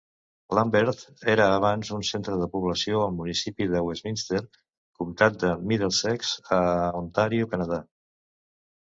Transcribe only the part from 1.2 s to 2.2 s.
era abans un